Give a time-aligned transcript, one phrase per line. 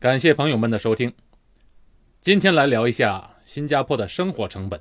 [0.00, 1.12] 感谢朋友们的收听。
[2.20, 4.80] 今天来聊一下新加坡的生活成本。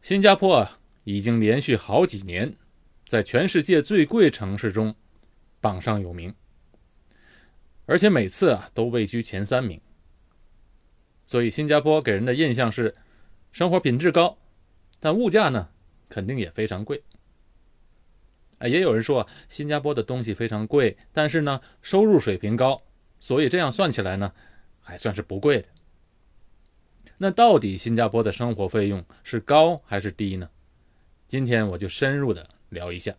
[0.00, 0.64] 新加坡，
[1.02, 2.54] 已经连续好几年
[3.08, 4.94] 在全世界最贵城市中
[5.60, 6.32] 榜上有名，
[7.86, 9.80] 而且每次啊都位居前三名。
[11.26, 12.94] 所以新加坡给人的印象是
[13.50, 14.38] 生活品质高，
[15.00, 15.68] 但物价呢
[16.08, 17.02] 肯定也非常贵。
[18.58, 22.82] 啊，也有人说新加坡的东西非常贵，但是呢收入水平高，
[23.20, 24.32] 所以这样算起来呢
[24.80, 25.68] 还算是不贵的。
[27.16, 30.48] 那到底新加坡的生活费用是高还是低呢？
[31.26, 33.14] 今天我就深入的聊一下。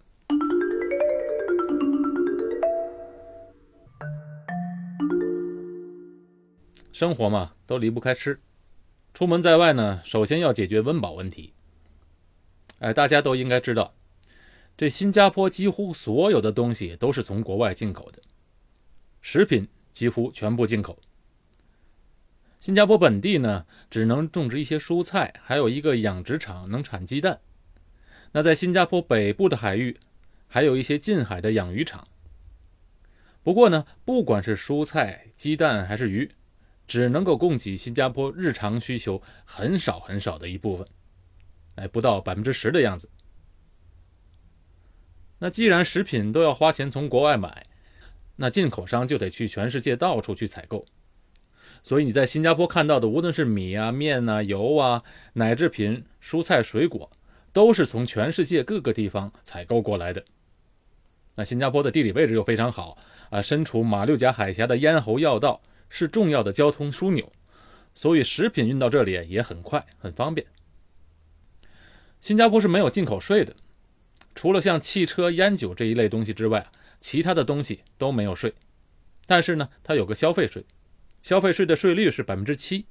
[6.92, 8.38] 生活嘛，都离不开吃。
[9.14, 11.54] 出门在外呢，首先要解决温饱问题。
[12.80, 13.94] 哎，大家都应该知道，
[14.80, 18.22] 这新加坡几乎所有的东西都是从国外进口的，
[19.20, 20.98] 食品几乎全部进口。
[22.60, 27.42] 新加坡本地呢，只能种植一些蔬菜，还有一个养殖场能产鸡蛋。
[28.32, 30.00] 那在新加坡北部的海域，
[30.48, 32.08] 还有一些近海的养鱼场。
[33.44, 36.32] 不过呢，不管是蔬菜、鸡蛋还是鱼，
[36.88, 40.88] 只能够供给新加坡日常需求很少很少的一部分，
[41.76, 43.10] 哎，不到百分之十的样子。
[45.40, 47.66] 那既然食品都要花钱从国外买，
[48.36, 50.86] 那进口商就得去全世界到处去采购。
[51.82, 55.02] 所以你在新加坡看到的，无论是米啊、面啊、油啊、
[55.34, 57.10] 奶制品、蔬菜、水果，
[57.54, 60.24] 都是从全世界各个地方采购过来的。
[61.36, 62.98] 那新加坡的地理位置又非常好
[63.30, 67.32] 啊，身处马六甲海峡的咽喉要道，是重要的交通枢纽，
[67.96, 70.46] 所以食品运到这里也很快、很方便。
[72.20, 73.56] 新加坡是没有进口税的，
[74.40, 76.66] 除了像汽车、烟酒这一类东西之外，
[77.02, 78.54] 其他的东西都没有税。
[79.26, 80.66] 但是呢，它有个消费税。
[81.22, 82.86] 消费税的税率是百分之七，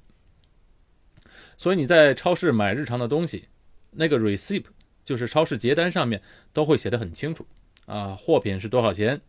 [1.57, 3.47] 所以你在超市买日常的东西，
[3.89, 4.65] 那个 receipt
[5.03, 6.21] 就是超市结单上面
[6.53, 7.43] 都会写的很清楚
[7.87, 9.19] 啊，货品是多少钱，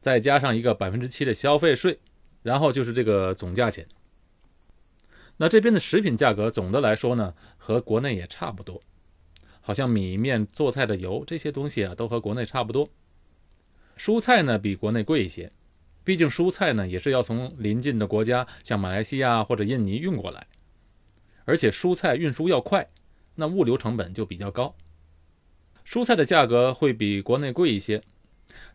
[0.00, 1.98] 再加上一个百分之七的消费税，
[2.42, 3.86] 然后就是这个总价钱。
[5.36, 8.80] 那这边的食品价格总的来说呢，和国内也差不多，
[9.66, 12.88] 好像米面做菜的油这些东西啊，都和国内差不多。
[13.98, 15.50] 蔬菜呢比国内贵一些。
[16.04, 20.46] 毕竟蔬菜呢也是要从邻近的国家，像马来西亚或者印尼运过来，
[21.44, 22.88] 而且蔬菜运输要快，
[23.34, 24.72] 那物流成本就比较高。
[25.84, 28.00] 蔬菜的价格会比国内贵一些，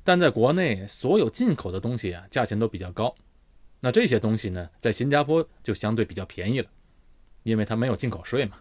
[0.04, 3.16] 但在国内所有进口的东西啊，价钱都比较高。
[3.80, 6.70] 那这些东西呢，在新加坡就相对比较便宜了，
[7.44, 8.58] 因为它没有进口税嘛。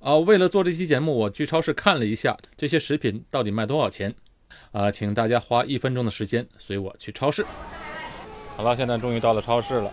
[0.00, 4.14] 啊，为了做这期节目，我去超市看了一下这些食品到底卖多少钱。
[4.70, 7.44] 啊，请大家花一分钟的时间随我去超市。
[8.56, 9.90] 好了，现在终于到了超市了。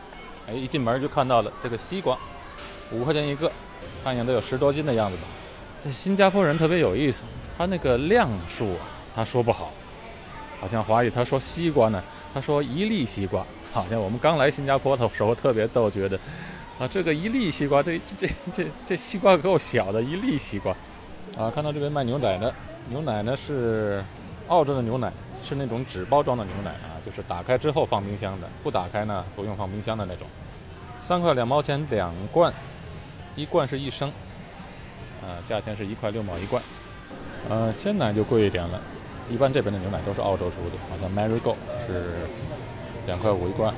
[0.48, 2.18] 哎，一进门就看到了这个西瓜，
[2.92, 3.52] 五块钱一个，
[4.04, 5.24] 看一眼都有十多斤的样子吧。
[5.84, 7.24] 这新加坡人特别有意思，
[7.58, 8.86] 他那个量数啊，
[9.16, 9.72] 他说不好，
[10.60, 13.44] 好像华语他说西瓜呢，他说一粒西瓜。
[13.74, 16.18] 好像我们刚来新加坡的时候特别逗，觉得
[16.80, 20.75] 啊，这个一粒西瓜，这这这这西瓜够小的，一粒西瓜。
[21.38, 22.53] 啊，看到这边卖牛奶的，
[22.90, 24.03] 牛奶呢是。
[24.47, 25.12] 澳洲的牛奶
[25.44, 30.28] 是那种纸包装的牛奶啊，就是打开之后放冰箱的，不打开呢不用放冰箱的那种。
[31.02, 32.53] 三块两毛钱两罐，
[33.36, 34.07] 一罐是一升，
[35.24, 36.62] 啊，价钱是一块六毛一罐。
[37.50, 38.80] 呃，鲜奶就贵一点了，
[39.31, 41.56] 一般这边的牛奶都是澳洲出的，好像 Marigold
[41.88, 42.28] 是
[43.07, 43.74] 两块五一罐，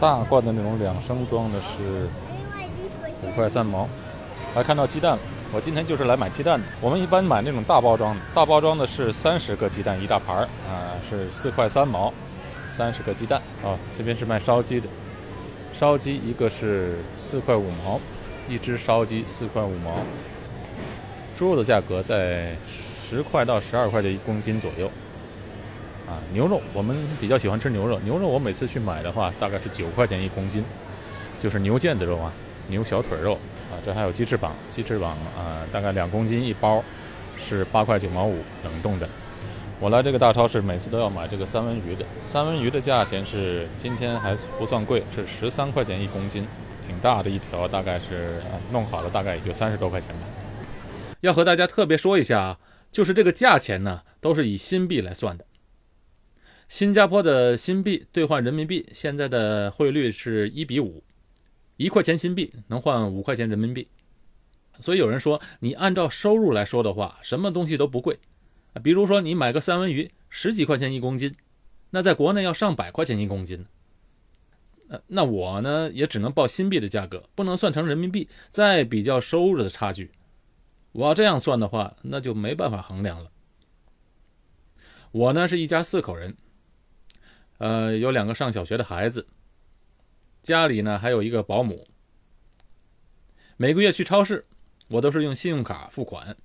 [0.00, 2.08] 大罐的那种两升装的是
[3.22, 3.88] 五块三毛。
[4.54, 5.18] 还看到鸡蛋了。
[5.52, 6.66] 我今天就是来买鸡蛋的。
[6.80, 12.12] 我们一般买那种大包装的，大包装的是三十个鸡蛋一大盘儿啊，是四块三毛，
[12.68, 13.78] 三十个鸡蛋啊。
[13.96, 14.86] 这边是卖烧鸡的，
[15.72, 18.00] 烧鸡一个是四块五毛，
[18.48, 19.92] 一只烧鸡四块五毛。
[21.36, 22.54] 猪肉的价格在
[23.08, 24.90] 十块到十二块钱一公斤左右
[26.06, 26.20] 啊。
[26.32, 30.64] 牛肉我们比较喜欢吃牛肉，牛肉我每次去买的话大概是九块钱一公斤，
[31.42, 32.32] 就是牛腱子肉啊，
[32.68, 33.38] 牛小腿肉。
[33.70, 36.82] 啊，这还有鸡翅膀，鸡翅膀啊，大概两公斤一包，
[37.36, 39.06] 是八块九毛五冷冻的。
[39.78, 42.02] 我来这个大超市，每次都要买这个三文鱼的。
[42.22, 46.46] 三文鱼的价钱是今天还不算贵，是十三块钱一公斤，
[46.86, 48.40] 挺大的一条，大概是
[48.72, 50.20] 弄好了大概也就三十多块钱吧。
[51.20, 52.58] 要和大家特别说一下啊，
[52.90, 55.44] 就是这个价钱呢，都是以新币来算的。
[56.68, 61.04] 新加坡的新币兑换人民币，现在的汇率是一比五。
[61.78, 63.86] 一块钱新币能换五块钱人民币，
[64.80, 68.18] 所以有人说，你按照收入来说的话，什么东西都不贵。
[68.82, 71.34] 比如说你买个三文鱼，十几块钱一公斤，
[71.90, 73.64] 那在国内要上百块钱一公斤。
[74.88, 80.10] 呃，那我呢也只能报新币的价格，不能算成人民币，再比较收入的差距。
[80.90, 83.30] 我要这样算的话，那就没办法衡量了。
[85.12, 86.36] 我呢是一家四口人，
[87.58, 89.26] 呃，有两个上小学的孩子，
[90.42, 91.86] 家里呢还有一个保姆。
[93.56, 94.46] 每个月去超市，
[94.88, 96.36] 我都是用信用卡付款，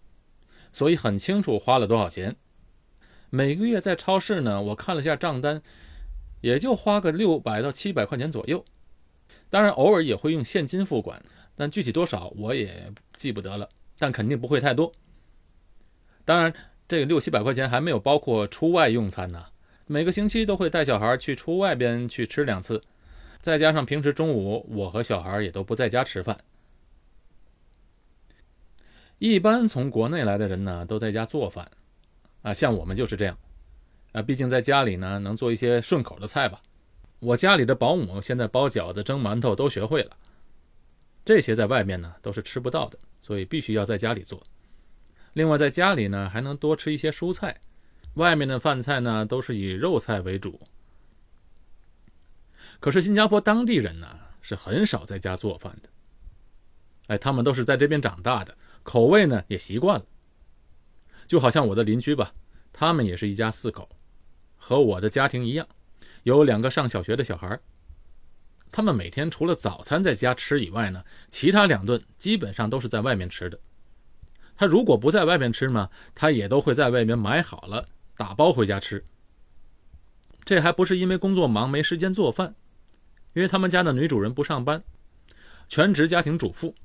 [0.72, 2.36] 所以很清楚花了多少钱。
[3.30, 5.62] 每个月在超市呢，我看了下账单，
[6.42, 8.64] 也就花个六百到七百块钱左右。
[9.50, 11.24] 当然，偶尔也会用现金付款，
[11.56, 14.92] 但具体多少我也记不得了，但肯定不会太多。
[16.26, 16.54] 当然。
[16.86, 19.46] 这个六七百块钱还没有包括出外用餐呢，
[19.88, 22.84] 每个星期都会带小孩去出外边去吃两次，
[23.44, 26.40] 再加上平时中午我和小孩也都不在家吃饭。
[29.20, 31.70] 一般从国内来的人呢，都在家做饭，
[32.42, 33.38] 啊，像我们就是这样，
[34.14, 36.62] 啊，毕竟在家里呢能做一些顺口的菜吧。
[37.20, 40.16] 我家里的保姆现在包饺子、蒸馒头都学会了，
[41.26, 44.42] 这些在外面呢都是吃不到的，所以必须要在家里做。
[45.34, 47.60] 另外，在家里呢还能多吃一些蔬菜，
[48.14, 50.62] 外面的饭菜呢都是以肉菜为主。
[52.84, 55.88] 可是新加坡当地人呢是很少在家做饭的，
[57.08, 60.06] 哎，他们都是在这边长大的，口味呢也习惯了。
[61.26, 62.34] 就好像我的邻居吧，
[62.74, 63.88] 他们也是一家四口，
[64.58, 65.66] 和我的家庭一样，
[66.24, 67.58] 有两个上小学的小孩。
[68.70, 73.58] 他们每天除了早餐在家吃以外呢，其他两顿基本上都是在外面吃的。
[74.58, 77.88] 他如果不在外面吃嘛，他也都会在外面买好了
[78.18, 79.06] 打包回家吃。
[80.44, 82.54] 这还不是因为工作忙没时间做饭，
[83.34, 84.84] 因为他们家的女主人不上班，
[85.68, 86.76] 全职家庭主妇。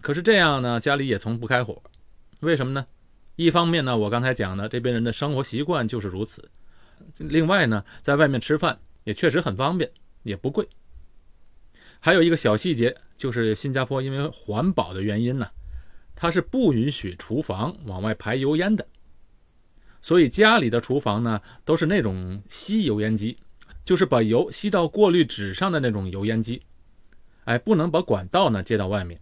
[0.00, 1.82] 可是这样呢，家里也从不开火。
[2.40, 2.86] 为什么呢？
[3.36, 6.42] 一方面呢，我刚才讲的这边人的生活习惯就是如此；
[7.18, 9.90] 另外呢，在外面吃饭也确实很方便，
[10.22, 10.68] 也不贵。
[12.00, 15.48] 还有一个小细节，就是新加坡因为环保的原因呢。
[16.18, 18.86] 它是不允许厨房往外排油烟的，
[20.00, 23.36] 所以家里的厨房呢都是那种吸油烟机，
[23.86, 26.60] 就是把油吸到过滤纸上的那种油烟机，
[27.44, 29.18] 哎，不能把管道呢接到外面。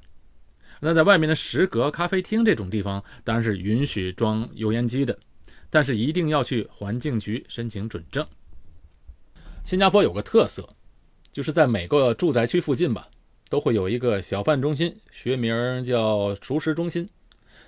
[0.81, 5.17] 那在外面的食阁、咖啡厅这种地方，当然是允许装油烟机的，
[5.69, 8.27] 但是一定要去环境局申请准证。
[9.65, 10.69] 新加坡有个特色，
[11.31, 13.09] 就是在每个住宅区附近吧。
[13.51, 17.09] 都会有一个小贩中心，学名叫熟食中心，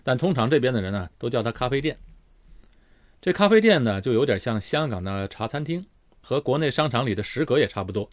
[0.03, 1.97] 但通常这边的人呢都叫它咖啡店。
[3.21, 5.87] 这咖啡店呢就有点像香港的茶餐厅，
[6.29, 8.11] 和国内商场里的食阁也差不多。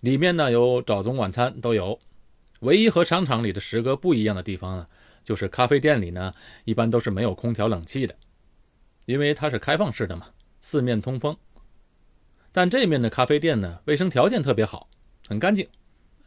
[0.00, 1.98] 里面呢有早中晚餐都有，
[2.60, 4.86] 唯一和商场里的食阁不一样的地方呢，
[5.24, 6.34] 就是咖啡店里呢
[6.66, 8.14] 一般都是没有空调冷气的，
[9.06, 10.26] 因为它是开放式的嘛，
[10.60, 11.34] 四面通风。
[12.52, 14.90] 但这面的咖啡店呢卫生条件特别好，
[15.26, 15.66] 很干净。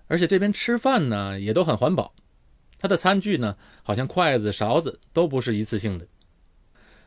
[0.08, 2.16] 而且这边吃饭呢也都很环保，
[2.80, 6.08] 它的餐具呢好像筷子、勺子都不是一次性的。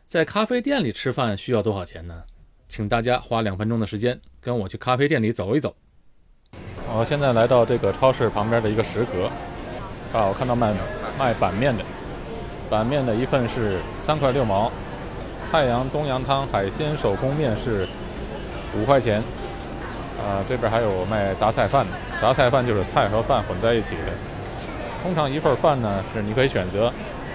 [0.07, 2.23] 在咖啡店里吃饭需要多少钱呢？
[2.69, 5.75] 请大家花两分钟的时间跟我去咖啡店里走一走。
[6.87, 9.31] 我现在来到这个超市旁边的一个食阁，
[10.13, 10.73] 啊，我看到卖
[11.19, 11.83] 卖板面的，
[12.71, 14.71] 板面的一份是三块六毛，
[15.51, 17.89] 太阳东阳汤海鲜手工面是
[18.77, 19.23] 五块钱。
[20.19, 24.03] 啊，这边还有卖杂菜饭的，杂菜饭就是菜和饭混在一起的。
[25.01, 26.93] 通常一份饭呢是你可以选择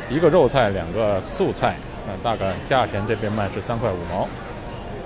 [0.10, 4.28] 一个肉菜，两个素菜，那大概价钱这边卖是三块五毛。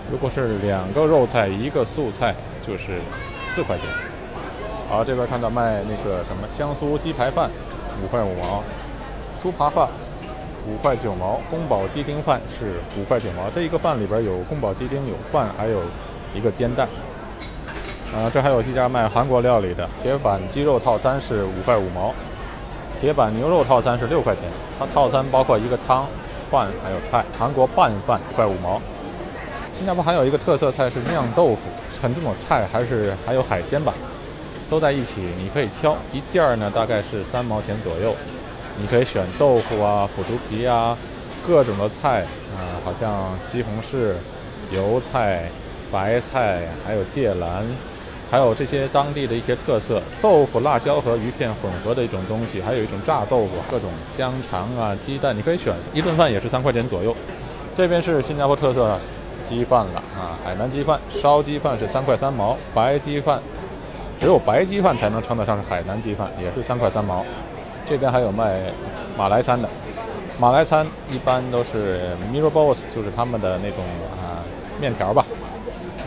[0.10, 2.34] 如果是两个肉菜一个素菜，
[2.66, 3.00] 就是
[3.46, 3.90] 四块钱。
[4.90, 7.50] 好，这边看到卖那个什么香酥鸡排饭，
[8.02, 8.64] 五块五毛；
[9.42, 9.90] 猪扒饭
[10.66, 13.50] 五块九毛；宫保鸡丁饭是五块九毛。
[13.54, 15.82] 这一个饭里边有宫保鸡丁，有饭，还有
[16.34, 16.88] 一个煎蛋。
[18.16, 22.14] 啊，这还有一家卖韩国料理的铁板鸡肉套餐是五块五毛，
[23.02, 24.46] 铁板牛肉套餐是六块钱。
[24.80, 26.08] 它套餐包括一个汤、
[26.50, 27.26] 饭还有菜。
[27.38, 28.82] 韩国拌饭五块五毛。
[29.78, 31.70] 新加坡还有一个特色菜是酿豆腐，
[32.02, 33.94] 很多种菜还是还有海鲜吧，
[34.72, 38.16] 都在一起，你可以挑一件儿呢，大概是三毛钱左右。
[38.82, 40.98] 你可以选豆腐啊、腐竹皮啊，
[41.46, 42.22] 各种的菜
[42.56, 44.14] 啊，好像西红柿、
[44.76, 45.44] 油菜、
[45.92, 47.64] 白菜，还有芥蓝。
[48.32, 57.16] 还有这些当地的一些特色豆腐、辣椒和鱼片混合的一种东西，还有一种炸豆腐，各种香肠啊、鸡蛋，你可以选一顿饭也是三块钱左右。
[57.76, 59.00] 这边是新加坡特色
[59.48, 63.42] 鸡饭了啊，海南鸡饭、烧鸡饭是三块三毛，白鸡饭
[64.20, 67.24] 只有白鸡饭才能称得上是海南鸡饭，也是三块三毛。
[67.90, 68.60] 这边还有卖
[69.18, 69.70] 马来餐的，
[70.38, 73.80] 马来餐一般都是 m i r o b o s 就是他们的那种
[74.22, 74.44] 啊
[74.82, 75.26] 面条吧。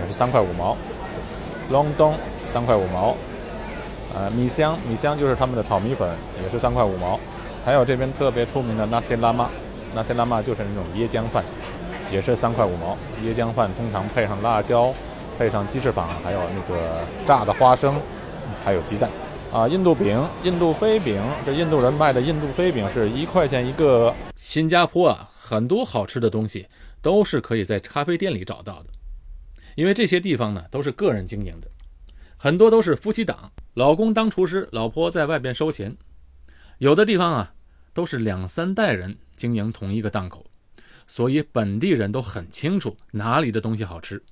[0.01, 0.77] 也是三块五毛。
[1.71, 2.15] 隆冬
[2.47, 3.15] 三块五毛。
[4.15, 6.09] 呃，米香米香就是他们的炒米粉，
[6.43, 7.19] 也是三块五毛。
[7.65, 9.49] 还有这边特别出名的那些拉玛，
[9.95, 11.45] 那些拉玛就是那种椰浆饭，
[12.13, 12.97] 也是三块五毛。
[13.25, 14.93] 椰浆饭通常配上辣椒，
[15.39, 18.01] 配上鸡翅膀，还有那个炸的花生，
[18.65, 19.11] 还有鸡蛋。
[19.53, 24.15] 啊，印度饼、印度飞饼，这印度人卖的印度飞饼是一块钱一个。
[24.37, 26.69] 新加坡啊，很多好吃的东西
[27.03, 28.91] 都是可以在咖啡店里找到的，
[29.75, 31.69] 因为这些地方呢都是个人经营的，
[32.37, 35.97] 很多都是夫妻档，老公当厨师，老婆在外边收钱。
[36.79, 37.53] 有的地方啊，
[37.93, 40.45] 都是两三代人经营同一个档口，
[41.11, 44.23] 所以本地人都很清楚哪里的东西好吃。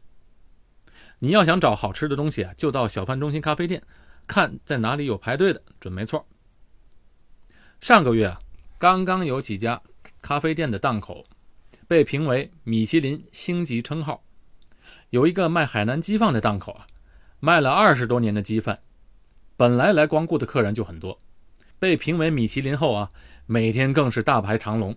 [1.19, 3.83] 你要想找好吃的东西啊，就到小贩中心咖啡店。
[4.29, 6.25] 看在哪里有排队的，准没错。
[7.81, 8.41] 上个月啊，
[8.79, 9.83] 刚刚有几家
[10.23, 11.27] 咖啡店的档口
[11.89, 14.23] 被评为米其林星级称号。
[15.11, 16.87] 有一个卖海南鸡饭的档口啊，
[17.41, 18.79] 卖了二十多年的鸡饭，
[19.57, 21.19] 本来来光顾的客人就很多，
[21.81, 23.11] 被评为米其林后啊，
[23.47, 24.97] 每天更是大排长龙。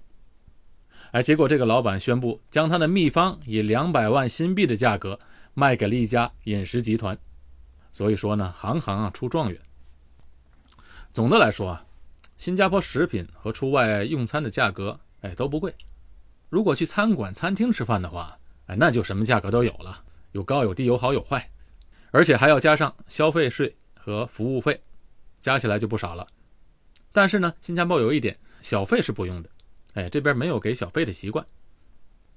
[1.11, 5.19] 哎，结果这个老板宣布将他的秘方以两百万新币的价格
[5.53, 7.17] 卖给了一家饮食集团。
[7.91, 9.59] 所以说呢，行行啊出状元。
[11.11, 11.85] 总的来说啊，
[12.37, 15.75] 新加坡食品和出外用餐的价格，哎都不贵。
[16.47, 18.37] 如果去餐馆、餐厅吃饭的话，
[18.67, 21.51] 哎那就什么价格都有了，有高有低，有好有坏，
[22.11, 24.81] 而且还要加上消费税和服务费，
[25.41, 26.25] 加起来就不少了。
[27.11, 29.49] 但是呢，新加坡有一点，小费是不用的，
[29.93, 31.45] 哎这边没有给小费的习惯。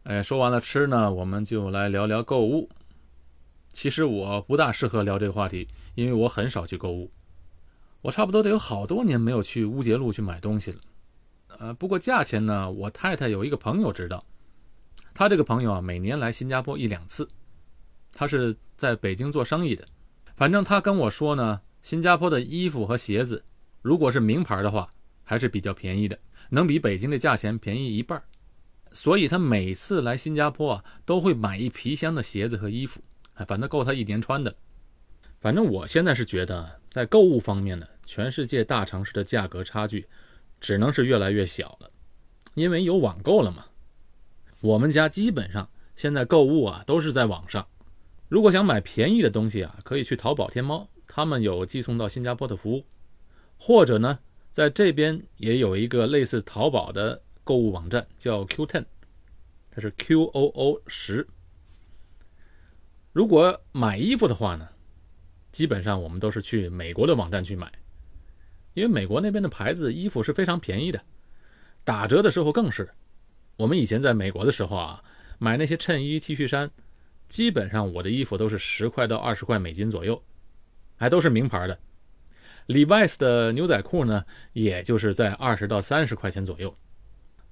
[0.05, 2.69] 哎，说完了吃呢，我们就来聊聊购物。
[3.73, 7.11] 其实我不大适合聊这个话题，因为我很少去购物。
[8.03, 10.81] 我差不多得有好多年没有去乌节路去买东西了。
[11.59, 14.25] 呃，不过价钱呢，我太太有一个朋友知道。
[15.15, 17.29] 他这个朋友啊，每年来新加坡一两次。
[18.13, 19.87] 他是在北京做生意的。
[20.37, 23.45] 反正他跟我说呢，新加坡的衣服和鞋子，
[23.81, 24.91] 如果是名牌的话，
[25.23, 26.19] 还是比较便宜的，
[26.51, 28.23] 能比北京的价钱便宜一半。
[28.93, 33.01] 所以他每次来新加坡啊，都会买一皮箱的鞋子和衣服。
[33.35, 34.55] 哎，反正够他一年穿的。
[35.41, 40.07] 反正我现在是觉得，在购物方面呢，全世界大城市的价格差距
[40.61, 41.91] 只能是越来越小了，
[42.55, 43.67] 因为有网购了嘛。
[44.61, 47.67] 我们家基本上现在购物啊都是在网上。
[48.29, 52.87] 如果想买便宜的东西啊，可以去淘宝、天猫，他们有寄送到新加坡的服务。
[53.59, 54.21] 或者呢，
[54.55, 58.85] 在这边也有一个类似淘宝的购物网站，叫 Q Ten，
[59.69, 61.27] 它是 Q O O 十。
[63.13, 64.69] 如果买衣服的话呢，
[65.51, 67.69] 基本上我们都是去美国的网站去买，
[68.75, 71.03] 因为美国那边的牌子衣服是非常便宜的，
[71.83, 72.89] 打折的时候更是。
[73.57, 75.03] 我们以前在美国的时候啊，
[75.41, 76.71] 买那些衬衣、T 恤衫，
[77.29, 80.23] 基本上我的衣服都是十块到二十块美金左右，
[80.95, 81.77] 还都是名牌的。
[82.69, 86.75] Levi's 的牛仔裤呢，也就是在二十到三十块钱左右。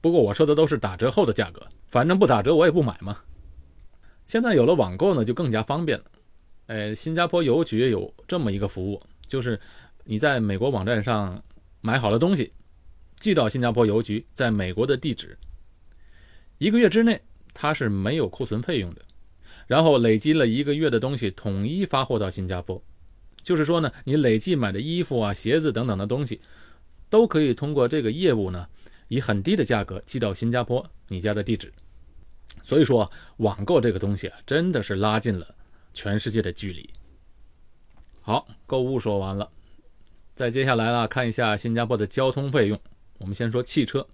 [0.00, 3.18] 不过我说的都是打折后的价格，反正不打折我也不买嘛。
[4.26, 6.04] 现在有了网购呢，就更加方便了。
[6.66, 9.60] 哎，新加坡邮局有这么一个服务，就是
[10.04, 11.42] 你在美国网站上
[11.80, 12.52] 买好了东西，
[13.18, 15.36] 寄到新加坡邮局，在美国的地址，
[16.58, 17.20] 一个月之内
[17.52, 19.02] 它是没有库存费用的。
[19.66, 22.82] 然后累积了一个月的东西，统一发货到新加坡。
[23.42, 26.40] 就是说呢，你累计买的衣服啊、鞋子等等的东西，
[27.10, 28.68] 都可以通过这个业务呢，
[29.08, 31.72] 以很低的价格寄到新加坡你家的地址。
[32.62, 35.54] 所以说，网购这个东西啊，真的是拉近了
[35.92, 36.88] 全世界的距离。
[38.20, 39.50] 好，购物说完了，
[40.36, 42.80] 再接下来啊，看一下新加坡的交通费用。
[43.18, 44.06] 我们先说汽车，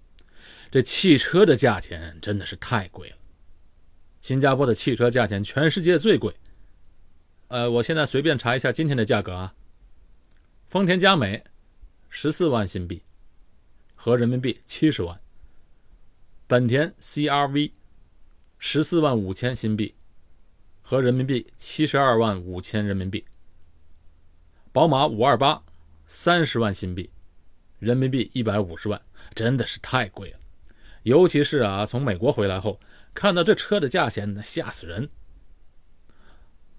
[0.71, 3.15] 这汽车的价钱真的是太贵了。
[4.21, 6.33] 新加坡的汽车价钱全世界最贵。
[7.49, 9.53] 呃，我现在随便查一下今天的价格啊。
[10.69, 11.43] 丰田佳美
[12.09, 13.03] 十四万新币，
[13.95, 15.19] 合人民币七十万。
[16.47, 17.73] 本田 CRV。
[18.61, 19.95] 十四万五千新币，
[20.81, 23.23] 合人民币七十二万五千人民币。
[24.73, 25.63] 宝马五二八，
[26.07, 27.09] 三十万新币，
[27.79, 29.01] 人民币一百五十万，
[29.33, 30.39] 真的是太贵了。
[31.03, 32.81] 尤其是啊，从美国回来后，
[33.13, 35.09] 看到这车的价钱，那吓死人。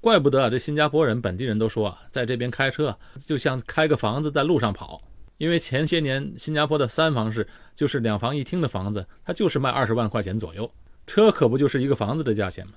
[0.01, 5.03] 怪不得啊，这新加坡人本地人都说啊，在这边开车就像开个房子在路上跑，
[5.37, 10.71] 因为前些年新加坡的三房式，就是两房一厅的房子，它就是卖二十万块钱左右。
[11.07, 12.73] 车可不就是一个房子的价钱吗？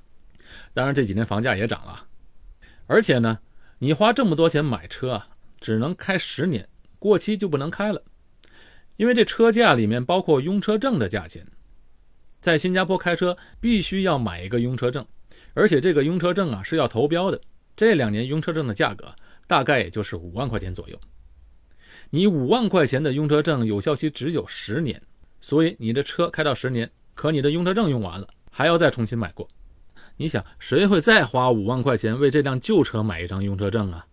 [0.74, 2.08] 当然这几年房价也涨了，
[2.88, 3.40] 而且呢，
[3.80, 5.28] 你花这么多钱买车啊，
[5.62, 6.68] 只能开十年，
[7.00, 8.04] 过期就不能开了，
[8.98, 11.46] 因为这车价里面包括用车证的价钱。
[12.42, 15.06] 在新加坡开车必须要买一个用车证，
[15.54, 17.40] 而且这个用车证啊是要投标的，
[17.76, 19.14] 这两年用车证的价格
[19.48, 21.00] 大概也就是五万块钱左右。
[22.10, 25.02] 你五万块钱的用车证有效期只有十年，
[25.42, 29.48] 所以你的车开到十年，可你的用车证用完了，还要再重新买过。
[30.18, 34.06] 你想，谁会再花五万块钱为这辆旧车买一张用车证啊？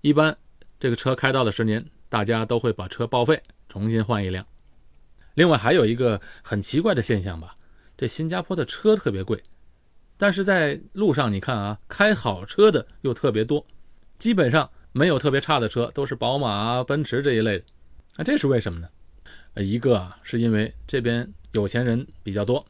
[0.00, 0.36] 一般
[0.78, 4.46] 这个车开到了十年，大家都会把车报废，重新换一辆。
[5.34, 7.56] 另外还有一个很奇怪的现象吧，
[7.96, 9.42] 这新加坡的车特别贵，
[10.22, 13.66] 但是在路上你看啊，开好车的又特别多，
[14.20, 14.70] 基本上。
[14.94, 17.64] 没有特别差的车，都是宝马、奔驰这一类的。
[18.18, 18.86] 那这是为什么呢？
[19.56, 22.62] 一个是因为这边有钱人比较多，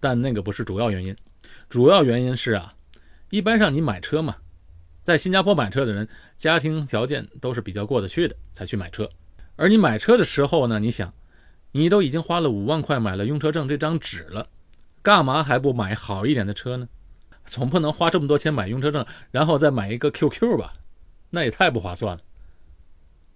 [0.00, 1.14] 但那个不是主要原因。
[1.68, 2.74] 主要原因是啊，
[3.28, 4.36] 一般上你买车嘛，
[5.02, 9.10] 在新加坡买车的人家庭条件都是比较过得去的，才去买车。
[9.56, 11.12] 而你买车的时候呢，你想，
[11.72, 14.48] 你都已经花了五万块买了用车证这张纸了，
[15.08, 16.86] 干嘛还不买好一点的车呢？
[17.46, 20.74] 总不能花这么多钱买用车证，然后再买一个 QQ 吧？
[21.30, 22.22] 那也太不划算了，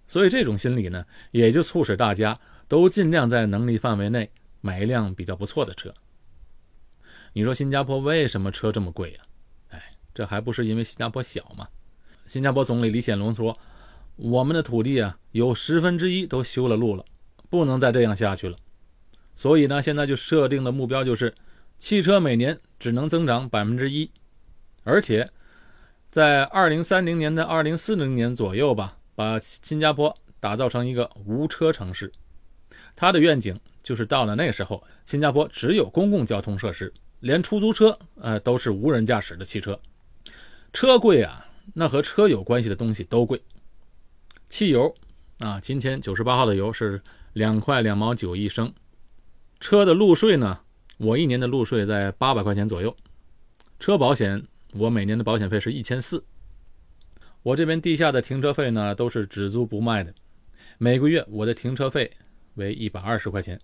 [0.07, 4.29] 所以这种心理呢，也就促使大家都尽量在能力范围内
[4.61, 5.91] 买一辆比较不错的车。
[7.33, 9.23] 你说新加坡为什么车这么贵呀？
[9.69, 11.67] 哎，这还不是因为新加坡小吗？
[12.27, 13.57] 新加坡总理李显龙说
[14.17, 17.03] ：“我们的土地啊，有十分之一都修了路了，
[17.49, 18.55] 不能再这样下去了。
[19.33, 21.33] 所以呢，现在就设定的目标就是，
[21.83, 24.09] 汽车每年只能增长百分之一，
[24.85, 25.29] 而且。”
[26.09, 32.09] 在二零三零年的二零四零年左右吧，把新加坡打造成一个无车城市。
[32.95, 39.77] 他的愿景就是到了那时候，新加坡只有公共交通设施，连出租车呃都是无人驾驶的汽车。
[40.71, 43.43] 车贵啊，那和车有关系的东西都贵。
[44.47, 44.95] 汽油
[45.39, 47.01] 啊，今天九十八号的油是
[47.33, 48.73] 两块两毛九一升。
[49.59, 50.61] 车的路税呢，
[50.97, 52.95] 我一年的路税在八百块钱左右。
[53.79, 54.45] 车保险。
[54.75, 56.25] 我每年的保险费是一千四，
[57.43, 60.11] 我这边地下的停车费呢都是只租不卖的，
[60.79, 62.11] 每个月我的停车费
[62.55, 63.61] 为一百二十块钱。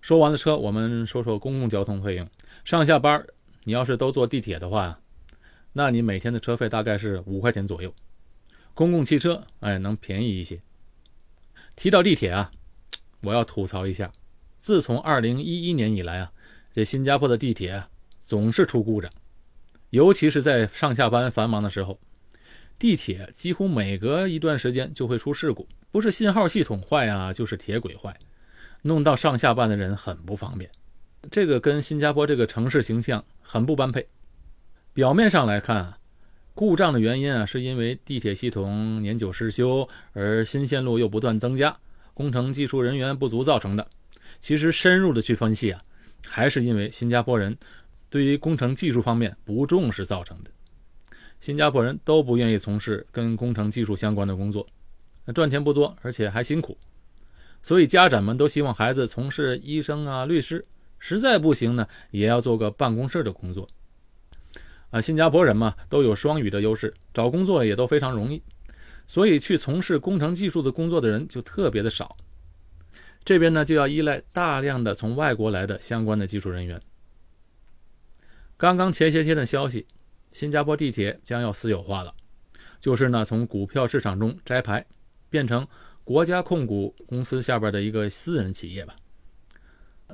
[0.00, 2.28] 说完了车，我们说说公共交通费用。
[2.64, 3.24] 上下班
[3.62, 5.00] 你要是都坐地铁的话，
[5.72, 7.94] 那你每天的车费大概是五块钱左右。
[8.74, 10.60] 公共汽车哎能便宜一些。
[11.76, 12.50] 提到地铁啊，
[13.20, 14.10] 我要吐槽一下，
[14.66, 16.32] 自从二零一一年以来啊，
[16.74, 17.84] 这新加坡的地铁
[18.26, 19.08] 总是出故障。
[19.90, 22.00] 尤其是在上下班繁忙的时候，
[22.76, 28.12] 地铁几乎每隔一段时间就会出事故，不是信号系统坏啊，就是铁轨坏，
[28.82, 30.68] 弄到上下班的人很不方便。
[31.30, 34.08] 这个跟新加坡这个城市形象很不般配。
[34.92, 35.98] 表面上来看啊，
[36.56, 41.78] 故障的原因啊，是因为地铁系统年久失修，而新线路又不断增加，
[42.14, 43.86] 工程技术人员不足造成的。
[44.46, 45.82] 其实深入的去分析啊，
[46.24, 47.58] 还是因为新加坡人。
[48.08, 50.50] 对于工程技术方面不重视造成的，
[51.40, 54.64] 新加坡人都不愿意从事跟工程技术相关的工作，
[55.34, 56.78] 赚钱不多，而且还辛苦，
[57.60, 60.64] 所以家长们都希望孩子从事医生啊、律师，
[61.00, 63.68] 实在不行呢，也要做个办公室的工作。
[64.90, 68.40] 啊，新加坡人嘛，都有双语的优势，找工作也都非常容易，
[69.08, 72.16] 所以去从事工程技术的工作的人就特别的少。
[73.26, 76.80] 这边呢，就要依赖大量的从外国来的相关的技术人员。
[78.56, 79.84] 刚刚前些天的消息，
[80.30, 82.14] 新加坡地铁将要私有化了，
[82.78, 84.86] 就是呢从股票市场中摘牌，
[85.28, 85.66] 变成
[86.04, 88.94] 国家控股公司下边的一个私人企业吧。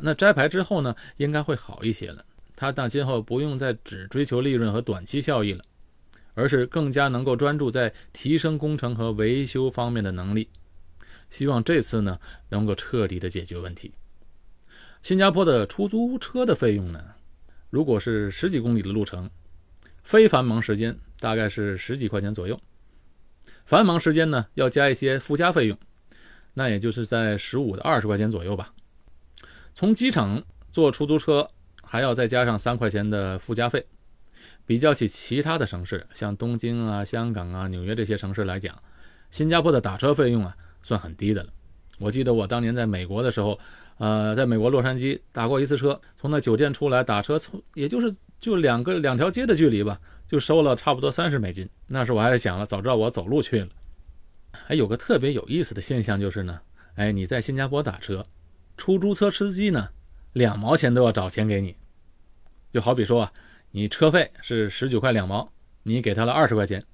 [0.00, 2.24] 那摘牌之后呢，应该会好一些了。
[2.56, 5.62] 他那今后不用再只追求利润和短期效益了，
[6.32, 10.48] 而是更加能够专注在提升工程和维修方面的能力。
[11.32, 13.92] 希望这次呢能够彻底的解决问题。
[15.02, 17.02] 新加坡的出租车的费用呢？
[17.70, 19.30] 如果是十几公里的路程，
[20.02, 22.60] 非繁忙时间大概是十几块钱左右，
[23.64, 25.78] 繁忙时间呢要加一些附加费用，
[26.52, 28.74] 那也就是在十五到二十块钱左右吧。
[29.74, 31.48] 从机场坐出租车
[31.82, 33.86] 还要再加上三块钱的附加费。
[34.64, 38.80] 比较起其他的城市，像东京啊、香港啊、纽约这些城市来讲，
[39.30, 41.50] 新加坡的打车费用啊算很低的了。
[41.98, 43.58] 我记得我当年在美国的时候。
[43.98, 51.68] 呃，在美国洛杉矶打过一次车，从那酒店出来打车，从也就是就两个两条街的距离吧，就收了差不多三十美金。
[51.86, 53.68] 那时我还想了，早知道我走路去了。
[54.50, 56.58] 还有个特别有意思的现象就是呢，
[56.96, 58.26] 哎，你在新加坡打车，
[58.76, 59.90] 出租车司机呢，
[60.32, 61.76] 两毛钱都要找钱给你。
[62.72, 63.32] 就好比说啊，
[63.70, 65.52] 你车费是十九块两毛，
[65.84, 66.84] 你给他了二十块钱，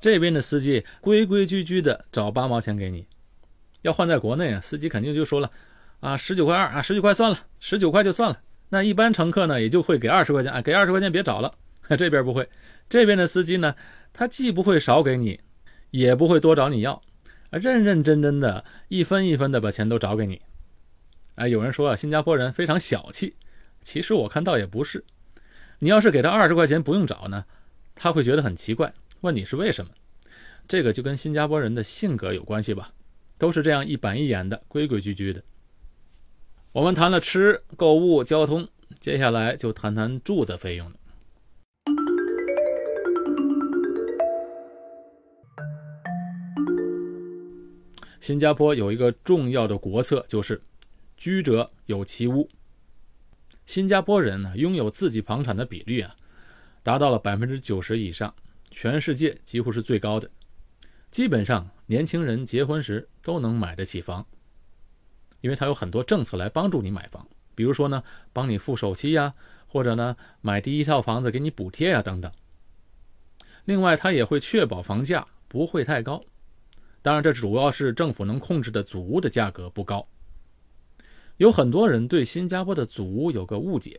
[0.00, 3.06] 这边的司机规规矩矩的找八毛钱给你。
[3.82, 5.50] 要换在国内啊，司机肯定就说了。
[6.00, 8.40] 啊，十九块二啊，十九块算了，十九块就算了。
[8.68, 11.52] 那一般乘客呢，也就会给二十块钱，啊，给二十块钱别找了，
[11.98, 12.48] 这边不会，
[12.88, 13.74] 这边的司机呢，
[14.12, 15.40] 他既不会少给你，
[15.90, 17.02] 也不会多找你要，
[17.50, 20.40] 认认真真的一分一分的把钱都找给你。
[21.34, 23.34] 哎，有人说啊，新加坡人非常小气，
[23.80, 25.04] 其实我看倒也不是。
[25.80, 27.44] 你要是给他二十块钱不用找呢，
[27.96, 29.90] 他会觉得很奇怪，问你是为什么。
[30.68, 32.90] 这个就跟新加坡人的性格有关系吧，
[33.38, 35.42] 都是这样一板一眼的，规规矩矩的。
[36.72, 38.68] 我们谈了吃、购物、交通，
[39.00, 40.94] 接下来就谈谈住的费用了。
[48.20, 50.60] 新加坡有一个重要的国策，就是
[51.16, 52.46] “居者有其屋”。
[53.64, 56.14] 新加坡人呢，拥有自己房产的比率啊，
[56.82, 58.34] 达到了百分之九十以上，
[58.70, 60.30] 全世界几乎是最高的。
[61.10, 64.26] 基本上，年轻人结婚时都能买得起房，
[65.40, 69.32] 因为他有很多政策来帮助你买房，比如说呢，帮你付首期呀，
[69.66, 72.30] 或者呢，买第一套房子给你补贴呀，等等。
[73.64, 76.22] 另外，他也会确保房价不会太高，
[77.00, 80.06] 当然，这主要是政府能控制的祖屋的价格不高。
[81.38, 83.98] 有很多人对新加坡的祖屋有个误解，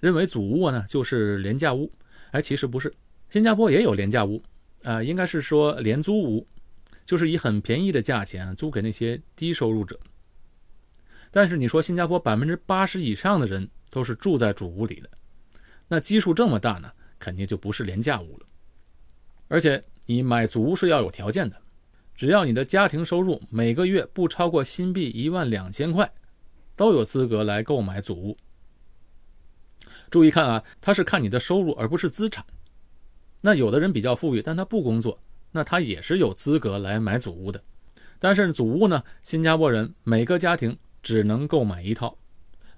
[0.00, 1.88] 认为祖屋呢就是廉价屋。
[2.32, 2.92] 哎，其实不是，
[3.30, 4.42] 新加坡也有廉价屋，
[4.82, 6.44] 啊，应该是说廉租屋，
[7.08, 9.98] 就是以很便宜的价钱租给那些低收入者。
[11.30, 15.08] 但是你说新加坡百分之八十以上的人都是住在主屋里的，
[15.88, 18.46] 那基数这么大呢，肯定就不是廉价屋了。
[19.46, 21.56] 而且你买祖屋是要有条件的，
[22.14, 26.12] 只要你的家庭收入每个月不超过新币一万两千块。
[26.76, 28.38] 都有资格来购买祖屋。
[30.10, 32.44] 注意看啊，他是看你的收入，而不是资产。
[33.40, 35.20] 那有的人比较富裕，但他不工作，
[35.52, 37.62] 那他也是有资格来买祖屋的。
[38.18, 42.18] 但是祖屋呢，新加坡人每个家庭只能购买一套，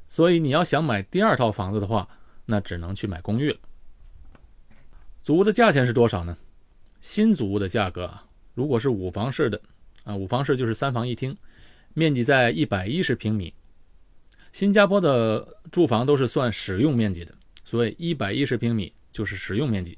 [0.06, 2.08] 所以你要想买第二套房子的话，
[2.44, 3.58] 那只能去买公寓了。
[5.22, 6.36] 祖屋的价钱是多少呢？
[7.00, 9.60] 新祖屋的价格啊，如果是五房式的
[10.04, 11.36] 啊，五房式就是三房一厅，
[11.94, 13.54] 面积在一百一十平米。
[14.52, 17.32] 新加坡的住房都是算使用面积的，
[17.64, 19.96] 所以一百一十平米就是使用面积。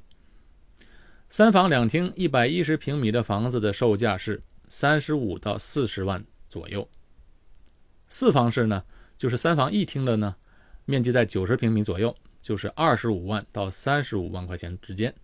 [1.33, 6.87] 三房两厅一百一十平米的房子的售价是三十五到四十万左右。
[8.07, 8.85] 四房式呢，
[9.16, 10.37] 就是三房一厅的呢，
[10.85, 15.14] 面积在九十平米左右，就是二十五万到三十五万块钱之间。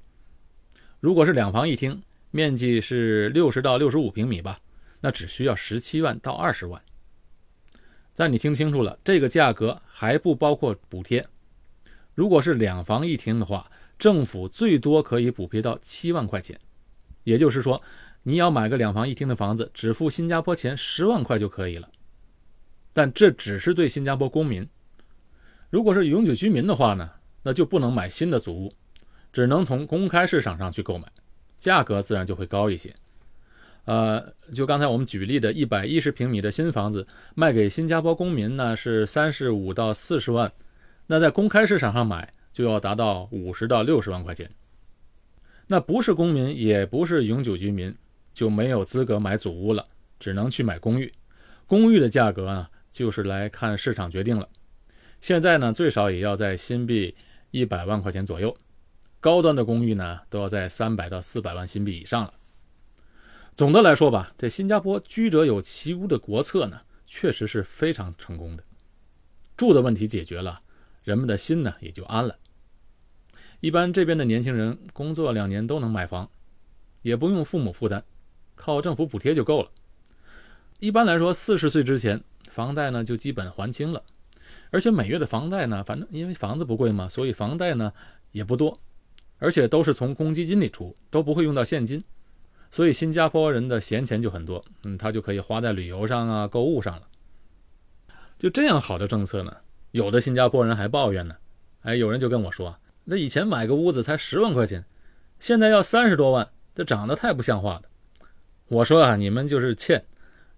[0.98, 4.58] 如果是两房一厅，面积是六十到六十五平米吧，
[5.02, 6.82] 那只需要十七万到二十万。
[8.14, 11.28] 但你听清楚了，这个价格还不包括补贴。
[12.14, 16.58] 如果是两房一厅的话，政府最多可以补贴到七万块钱。
[17.24, 17.80] 也就是说，
[18.22, 21.88] 你要买个两房一厅的房子，只付新加坡钱十万块就可以了。
[22.92, 24.66] 但这只是对新加坡公民。
[25.68, 27.10] 如果是永久居民的话呢，
[27.42, 28.72] 那就不能买新的祖屋，
[29.32, 31.06] 只能从公开市场上去购买，
[31.58, 32.94] 价格自然就会高一些。
[33.84, 40.50] 呃，就刚才我们举例的，一百一十平米的新房子卖给新加坡公民呢，是三十五到四十万，
[41.06, 44.50] 那在公开市场上买就要达到五十到六十万块钱。
[45.68, 47.94] 那不是公民，也不是永久居民，
[48.34, 49.86] 就没有资格买祖屋了，
[50.18, 51.14] 只能去买公寓。
[51.68, 54.48] 公寓的价格呢，就是来看市场决定了。
[55.20, 57.14] 现在呢，最少也要在新币
[57.52, 58.56] 一百万块钱左右，
[59.20, 62.34] 高端的公寓呢，都要在三百到四百万新币以上了。
[63.54, 68.64] 总的来说吧，这新加坡居者有其屋的国策呢，确实是非常成功的。
[69.56, 70.58] 住的问题解决了，
[71.04, 72.36] 人们的心呢也就安了。
[73.60, 76.30] 一般这边的年轻人工作两年都能买房，
[77.02, 78.02] 也不用父母负担，
[78.54, 79.70] 靠政府补贴就够了。
[80.78, 84.02] 一般来说，四十岁之前房贷呢就基本还清了，
[84.70, 87.92] 而且每月的房贷呢，反正因为房子不贵嘛，所以房贷呢
[88.30, 88.78] 也不多，
[89.38, 92.04] 而且都是从公积金里出，都不会用到现金。
[92.70, 97.08] 所以新加坡人的闲钱就很多，嗯，他就可以花在旅游上啊、购物上了。
[98.38, 99.56] 就这样好的政策呢，
[99.90, 101.34] 有的新加坡人还抱怨呢。
[101.80, 102.78] 哎，有人就跟我说，
[103.10, 104.84] 那以前买个屋子才十万块钱，
[105.40, 107.82] 现在要三十多万，这涨得太不像话了。
[108.66, 110.04] 我说啊，你们就是欠，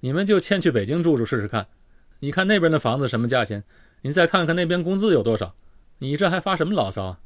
[0.00, 1.68] 你们就欠去北京住住试试看。
[2.18, 3.62] 你看那边的房子什么价钱，
[4.02, 5.54] 你再看看那边工资有多少，
[5.98, 7.20] 你这还发什么牢骚啊？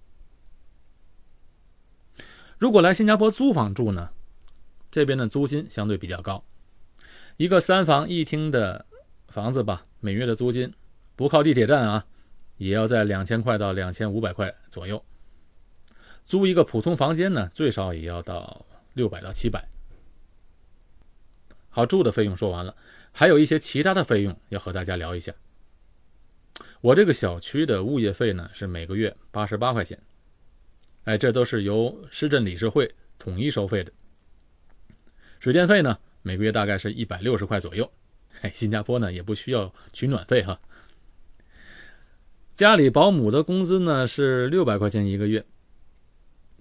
[2.59, 4.11] 如果来新加坡租房住呢？
[4.91, 6.45] 这边的租金相对比较高，
[7.39, 8.85] 一个三房一厅的
[9.29, 10.71] 房子吧，每月的租金
[11.17, 12.05] 不靠地铁站啊，
[12.59, 15.03] 也要在两千块到两千五百块左右。
[16.25, 19.69] 租一个普通房间呢，最少也要到六百到七百。
[21.69, 22.75] 好，住的费用说完了，
[23.13, 25.35] 还有一些其他的费用要和大家聊一下。
[26.81, 29.99] 我这个小区的物业费呢是每个月八十八块钱，
[31.05, 33.93] 哎，这都是由市政理事会统一收费的。
[35.41, 37.91] 水电费呢，每个月大概是一百六十块左右。
[38.41, 40.61] 哎，新加坡呢也不需要取暖费哈。
[42.53, 45.45] 家里保姆的工资呢是六百块钱一个月，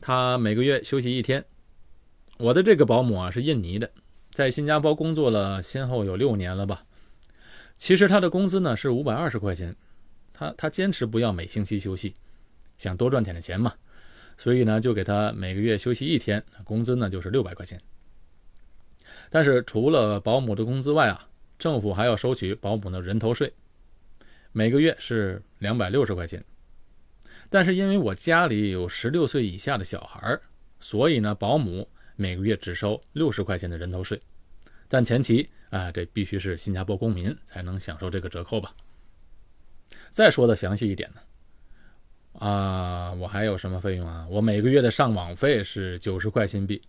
[0.05, 1.41] 他每个月休息一天。
[2.37, 3.89] 我的这个保姆啊是印尼的，
[4.33, 6.83] 在新加坡工作了先后有六年了吧。
[7.77, 9.73] 其实他的工资呢是五百二十块钱，
[10.33, 12.13] 他他坚持不要每星期休息，
[12.77, 13.73] 想多赚点的钱嘛，
[14.37, 17.81] 所以呢就给他每个月休息一天，工资呢就是六百块钱。
[19.29, 23.53] 但是除了保姆的工资外啊，政府还要收取保姆的人头税，
[24.51, 26.43] 每个月是两百六十块钱。
[27.53, 30.41] 但是因为我家里有十六岁以下的小孩儿
[30.79, 34.19] 所以呢，保姆每个月只收六十块钱的人头税。
[34.87, 38.75] 但前提啊，这必须是新加坡公民才能享受这个折扣吧。
[40.11, 41.21] 再说的详细一点呢，
[42.43, 44.25] 啊，我还有什么费用啊？
[44.31, 46.81] 我每个月的上网费是九十块新币。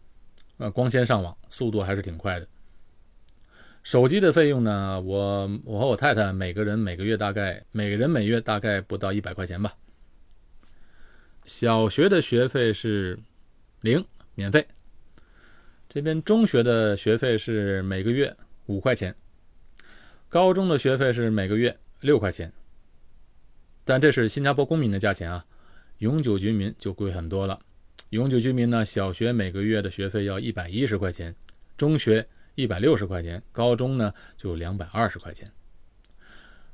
[0.56, 2.48] 呃，光纤上网速度还是挺快的。
[3.82, 4.98] 手机的费用呢？
[4.98, 9.70] 我我和我太太每个人每个月大概每人每月大概不到一百块钱吧。
[11.46, 13.18] 小学的学费是
[13.82, 14.02] 零
[14.34, 14.66] 免费，
[15.88, 18.34] 这边中学的学费是每个月
[18.66, 19.14] 五块钱，
[20.30, 22.50] 高中的学费是每个月六块钱。
[23.84, 25.44] 但这是新加坡公民的价钱啊，
[25.98, 27.60] 永久居民就贵很多了。
[28.08, 31.34] 永久居民呢，小学每个月的学费要一百一十块钱，
[31.76, 35.50] 中学一百六十块钱，高中呢就两百二十块钱。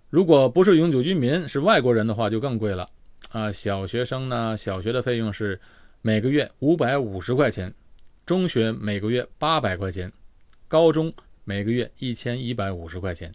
[0.08, 2.88] 如果不是永久居民，是外国人的话，就更贵了
[3.30, 3.50] 啊！
[3.52, 5.60] 小学生呢，小学的费用是
[6.02, 7.72] 每个月五百五十块钱，
[8.26, 10.12] 中学每个月八百块钱，
[10.66, 11.12] 高中
[11.44, 13.32] 每个月一千一百五十块钱。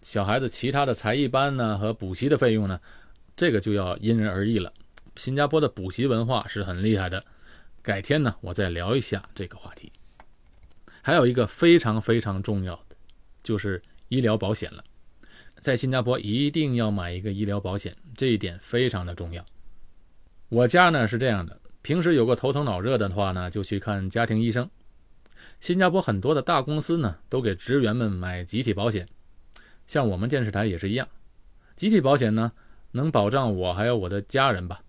[0.00, 2.80] 小孩子其他的才艺班呢和补习的费用呢，
[3.36, 4.72] 这个就要因人而异了。
[5.16, 7.22] 新加坡的补习文化是很厉害的。
[7.82, 9.92] 改天呢，我再聊一下这个话题。
[11.02, 12.96] 还有一个非常非常重要的，
[13.42, 14.82] 就是医疗保险了。
[15.66, 19.44] 在新加坡一定要买一个医疗保险，这一点非常的重要。
[20.48, 24.70] 我家呢是这样的，平时有个头疼脑热的话呢，就去看家庭医生。
[25.58, 29.08] 新加坡很多的大公司呢，都给职员们买集体保险，
[29.88, 31.08] 像我们电视台也是一样。
[31.74, 32.52] 集体保险呢，
[32.92, 34.80] 能保障我还有我的家人吧。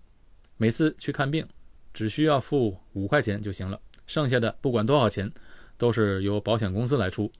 [0.58, 1.44] 每次去看病。
[1.92, 5.28] 只需要付五块钱就行了，剩下的不管多少钱，
[5.76, 7.32] 都是由保险公司来出。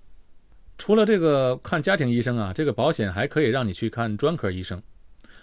[0.78, 4.80] 除了这个看家庭医生啊，这个保险还可以让你去看专科医生。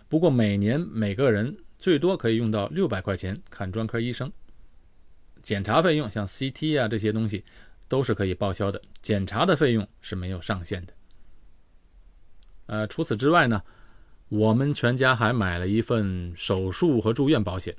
[0.07, 4.31] 不过每年每个人最多可以用到六百块钱看专科医生。
[5.41, 7.43] 检查费用像 CT 啊这些东西
[7.87, 10.93] 都是可以报销的，检查的费用是没有上限的。
[12.67, 13.61] 呃，除此之外呢，
[14.29, 17.75] 我们全家还买了一份手术和住院保险。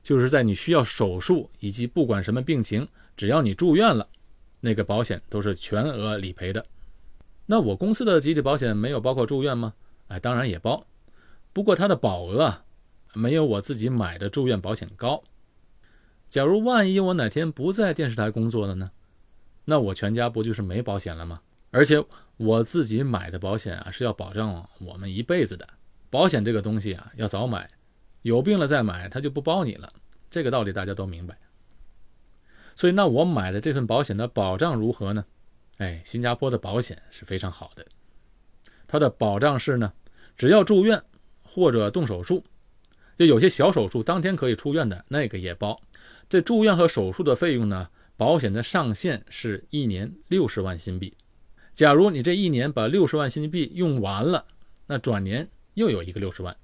[0.00, 2.86] 就是在你需要手术以及不管什么病情，
[3.16, 4.08] 只要你住院了，
[4.60, 6.64] 那个保险都是全额理赔的。
[7.46, 9.74] 那我公司的集体保险没有包括住院吗？
[10.08, 10.86] 哎，当然也包，
[11.52, 12.64] 不过它的保额啊，
[13.14, 15.22] 没有我自己买的住院保险高。
[16.28, 18.90] 假如万一我哪天不在电视台工作了呢？
[19.64, 21.40] 那我全家不就是没保险了吗？
[21.70, 22.02] 而且
[22.38, 25.66] 我自己买的保险啊，是要保障我们一辈子的。
[26.10, 27.70] 保险这个东西啊，要早买。
[28.22, 29.92] 有病了再买，他就不包你了。
[30.30, 31.38] 这个道理大家都明白。
[32.78, 35.24] 所以，那我买的这份保险的保障如何呢？
[35.78, 37.84] 哎，新加坡的保险是非常好的。
[38.86, 39.92] 它的保障是呢，
[40.36, 41.02] 只要住院
[41.42, 42.44] 或者动手术，
[43.16, 45.80] 就有些小手术当天可以出院的那个也包。
[46.28, 51.16] 这住院和手术的费用呢，保险的上限是一年六十万新币。
[51.74, 54.44] 假如你这一年把六十万新币用完了，
[54.86, 56.56] 那转年又有一个六十万。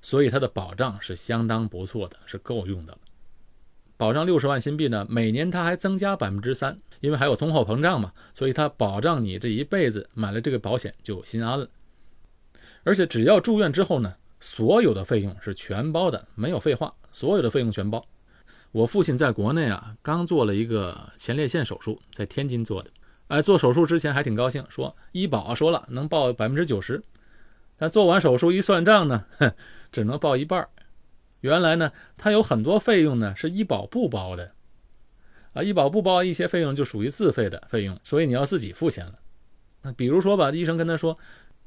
[0.00, 2.96] 所以它的保障是相当不错的，是够用的。
[3.96, 11.68] 保障六十万新币呢，每年它还增加百分之三，因为还有通货膨胀嘛，所以它保障你这一辈子买了这个保险就心安了。
[12.84, 18.04] 而且只要住院之后呢，所有的费用是全包的，没有废话，所有的费用全包。
[18.72, 22.90] 我父亲在国内啊，刚做了一个前列腺手术，在天津做的。
[23.28, 27.02] 哎，做手术之前还挺高兴，说医保说了能报百分之九十。
[27.78, 29.50] 但做完手术一算账呢，哼，
[29.90, 30.68] 只能报一半
[31.40, 34.52] 原来呢，它有很多费用呢是医保不包的，
[35.52, 39.18] 啊，医保不包一些费用就属于自费的费用，所以你要自己付钱了。
[39.82, 41.16] 那比如说吧，医生跟他说，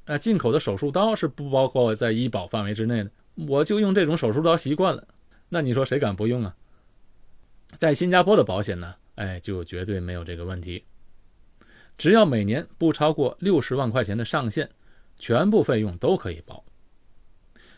[0.06, 3.12] 啊，进口的手术刀是不包括在医保范围之内的，
[3.48, 5.08] 我就用这种手术刀习惯了。
[5.50, 6.56] 那你说谁敢不用啊？
[7.78, 10.84] 在新加坡的保险呢，哎，就绝对没有这个问题，
[11.98, 14.70] 只要每年不超过六十万块钱的上限。
[15.22, 16.64] 全部费用都可以包，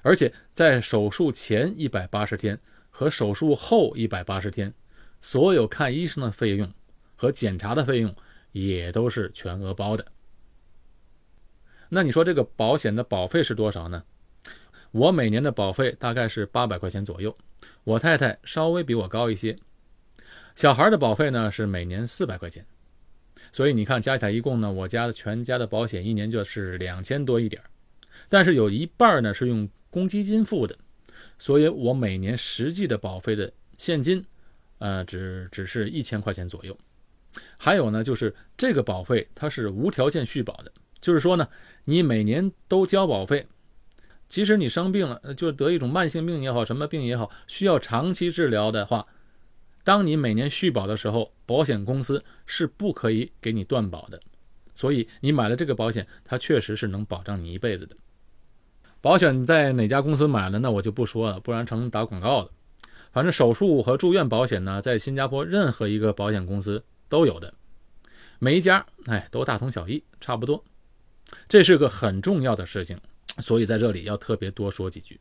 [0.01, 2.59] 而且在手术前一百八十天，
[2.89, 4.73] 和手术后一百八十天，
[5.19, 6.69] 所有看医生的费用
[7.15, 8.13] 和检查的费用
[8.51, 10.05] 也都是全额包的。
[11.89, 14.03] 那你说这个保险的保费是多少呢？
[14.91, 17.35] 我每年的保费大概是八百块钱左右，
[17.83, 19.57] 我太太稍微比我高一些。
[20.55, 22.65] 小孩的保费呢是每年四百块钱，
[23.53, 27.61] 所以你看加起来一共呢，我家全家的保险一年就是两千多一点
[28.27, 30.75] 但是有一半呢是用公积金付的，
[31.38, 34.25] 所以我每年实际的保费的现金，
[34.80, 36.75] 呃，只只是一千块钱左右。
[37.58, 41.47] 还有呢，就是这个保费它是无条件续保的，就是说呢，
[41.84, 43.45] 你每年都交保费，
[44.27, 49.06] 即使你生病了，就得一种慢性病也好，什么病也好，需要长期治疗的话。
[49.84, 54.21] 当你每年续保的时候，保险公司是不可以给你断保的，
[54.75, 57.95] 所以你买了这个保险，它确实是能保障你一辈子的。
[59.01, 62.51] 保险在哪家公司买了，那我就不说了，不然成打广告了。
[63.11, 67.53] 反正手术和住院保险呢，在新加坡任何一个保险公司都有的，
[68.39, 70.63] 每一家哎都大同小异，差不多。
[71.49, 72.97] 这是个很重要的事情，
[73.39, 75.19] 所以在这里要特别多说几句。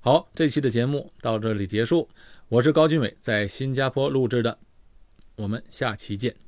[0.00, 2.08] 好，这期的节目到这里结束。
[2.48, 4.58] 我是高俊伟，在新加坡录制的，
[5.36, 6.43] 我们下期见。